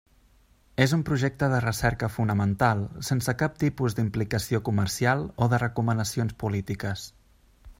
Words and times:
És 0.83 0.93
un 0.95 1.01
projecte 1.09 1.49
de 1.51 1.59
recerca 1.65 2.09
fonamental 2.13 2.81
sense 3.09 3.35
cap 3.41 3.59
tipus 3.65 3.97
d'implicació 3.99 4.63
comercial 4.71 5.23
o 5.47 5.49
de 5.53 5.61
recomanacions 5.65 6.35
polítiques. 6.45 7.05